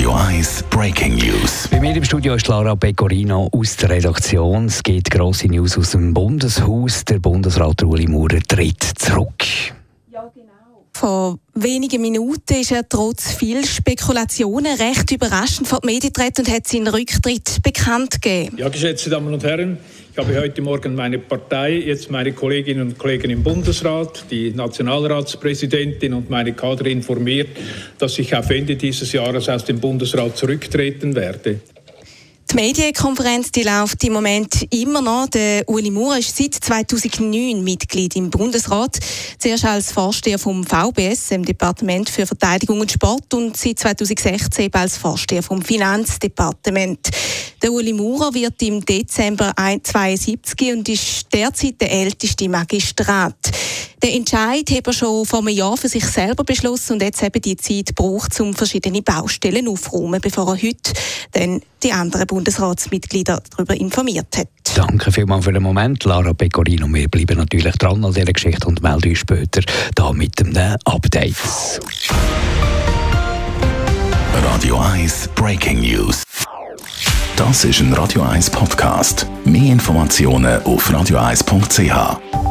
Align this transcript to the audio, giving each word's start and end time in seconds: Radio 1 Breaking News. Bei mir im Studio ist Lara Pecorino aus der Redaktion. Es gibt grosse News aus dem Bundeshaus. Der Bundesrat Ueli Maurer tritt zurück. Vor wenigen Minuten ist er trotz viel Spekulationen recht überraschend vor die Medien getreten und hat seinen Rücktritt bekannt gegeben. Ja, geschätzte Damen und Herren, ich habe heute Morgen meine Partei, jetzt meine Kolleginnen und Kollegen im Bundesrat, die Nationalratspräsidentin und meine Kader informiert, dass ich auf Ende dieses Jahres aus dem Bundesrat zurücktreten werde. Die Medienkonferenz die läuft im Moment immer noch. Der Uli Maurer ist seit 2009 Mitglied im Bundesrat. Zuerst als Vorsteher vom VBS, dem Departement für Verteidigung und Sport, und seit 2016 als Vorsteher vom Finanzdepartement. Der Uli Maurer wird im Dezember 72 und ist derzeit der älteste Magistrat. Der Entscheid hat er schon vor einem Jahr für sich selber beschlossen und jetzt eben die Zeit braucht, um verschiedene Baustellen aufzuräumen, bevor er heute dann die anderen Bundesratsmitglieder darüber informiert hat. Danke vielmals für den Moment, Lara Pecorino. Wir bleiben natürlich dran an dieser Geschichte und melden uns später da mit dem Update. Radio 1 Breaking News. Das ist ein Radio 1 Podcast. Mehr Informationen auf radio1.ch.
Radio 0.00 0.14
1 0.14 0.64
Breaking 0.70 1.14
News. 1.16 1.68
Bei 1.70 1.78
mir 1.78 1.94
im 1.94 2.02
Studio 2.02 2.32
ist 2.32 2.48
Lara 2.48 2.74
Pecorino 2.74 3.50
aus 3.52 3.76
der 3.76 3.90
Redaktion. 3.90 4.64
Es 4.64 4.82
gibt 4.82 5.10
grosse 5.10 5.46
News 5.46 5.76
aus 5.76 5.90
dem 5.90 6.14
Bundeshaus. 6.14 7.04
Der 7.04 7.18
Bundesrat 7.18 7.82
Ueli 7.82 8.06
Maurer 8.08 8.40
tritt 8.48 8.82
zurück. 8.82 9.44
Vor 10.92 11.38
wenigen 11.54 12.02
Minuten 12.02 12.54
ist 12.60 12.72
er 12.72 12.86
trotz 12.86 13.32
viel 13.32 13.64
Spekulationen 13.64 14.76
recht 14.76 15.10
überraschend 15.12 15.66
vor 15.66 15.80
die 15.80 15.86
Medien 15.86 16.12
getreten 16.12 16.42
und 16.42 16.52
hat 16.52 16.68
seinen 16.68 16.88
Rücktritt 16.88 17.62
bekannt 17.62 18.20
gegeben. 18.20 18.58
Ja, 18.58 18.68
geschätzte 18.68 19.08
Damen 19.08 19.32
und 19.32 19.42
Herren, 19.42 19.78
ich 20.12 20.18
habe 20.18 20.38
heute 20.38 20.60
Morgen 20.60 20.94
meine 20.94 21.18
Partei, 21.18 21.78
jetzt 21.78 22.10
meine 22.10 22.32
Kolleginnen 22.32 22.82
und 22.82 22.98
Kollegen 22.98 23.30
im 23.30 23.42
Bundesrat, 23.42 24.24
die 24.30 24.50
Nationalratspräsidentin 24.50 26.12
und 26.12 26.28
meine 26.28 26.52
Kader 26.52 26.86
informiert, 26.86 27.48
dass 27.98 28.18
ich 28.18 28.34
auf 28.34 28.50
Ende 28.50 28.76
dieses 28.76 29.12
Jahres 29.12 29.48
aus 29.48 29.64
dem 29.64 29.80
Bundesrat 29.80 30.36
zurücktreten 30.36 31.14
werde. 31.14 31.60
Die 32.50 32.56
Medienkonferenz 32.56 33.52
die 33.52 33.62
läuft 33.62 34.02
im 34.02 34.12
Moment 34.12 34.66
immer 34.72 35.00
noch. 35.00 35.28
Der 35.28 35.62
Uli 35.68 35.88
Maurer 35.88 36.18
ist 36.18 36.36
seit 36.36 36.54
2009 36.54 37.62
Mitglied 37.62 38.16
im 38.16 38.28
Bundesrat. 38.28 38.98
Zuerst 39.38 39.64
als 39.64 39.92
Vorsteher 39.92 40.36
vom 40.36 40.64
VBS, 40.64 41.28
dem 41.28 41.44
Departement 41.44 42.10
für 42.10 42.26
Verteidigung 42.26 42.80
und 42.80 42.90
Sport, 42.90 43.32
und 43.34 43.56
seit 43.56 43.78
2016 43.78 44.74
als 44.74 44.96
Vorsteher 44.96 45.44
vom 45.44 45.62
Finanzdepartement. 45.62 47.10
Der 47.62 47.72
Uli 47.72 47.92
Maurer 47.92 48.34
wird 48.34 48.60
im 48.62 48.84
Dezember 48.84 49.52
72 49.54 50.72
und 50.72 50.88
ist 50.88 51.32
derzeit 51.32 51.80
der 51.80 51.92
älteste 51.92 52.48
Magistrat. 52.48 53.36
Der 54.02 54.14
Entscheid 54.14 54.70
hat 54.70 54.86
er 54.86 54.92
schon 54.94 55.26
vor 55.26 55.40
einem 55.40 55.48
Jahr 55.48 55.76
für 55.76 55.88
sich 55.88 56.06
selber 56.06 56.42
beschlossen 56.42 56.94
und 56.94 57.02
jetzt 57.02 57.22
eben 57.22 57.42
die 57.42 57.56
Zeit 57.56 57.94
braucht, 57.94 58.40
um 58.40 58.54
verschiedene 58.54 59.02
Baustellen 59.02 59.68
aufzuräumen, 59.68 60.20
bevor 60.22 60.54
er 60.54 60.62
heute 60.62 60.92
dann 61.32 61.60
die 61.82 61.92
anderen 61.92 62.26
Bundesratsmitglieder 62.26 63.42
darüber 63.50 63.74
informiert 63.74 64.38
hat. 64.38 64.48
Danke 64.74 65.12
vielmals 65.12 65.44
für 65.44 65.52
den 65.52 65.62
Moment, 65.62 66.04
Lara 66.04 66.32
Pecorino. 66.32 66.86
Wir 66.88 67.08
bleiben 67.08 67.36
natürlich 67.36 67.74
dran 67.76 68.02
an 68.02 68.14
dieser 68.14 68.32
Geschichte 68.32 68.66
und 68.66 68.82
melden 68.82 69.10
uns 69.10 69.18
später 69.18 69.60
da 69.94 70.12
mit 70.12 70.38
dem 70.40 70.56
Update. 70.84 71.36
Radio 74.42 74.78
1 74.78 75.28
Breaking 75.34 75.80
News. 75.80 76.22
Das 77.36 77.64
ist 77.64 77.80
ein 77.80 77.92
Radio 77.92 78.22
1 78.22 78.48
Podcast. 78.50 79.26
Mehr 79.44 79.72
Informationen 79.72 80.62
auf 80.62 80.90
radio1.ch. 80.90 82.49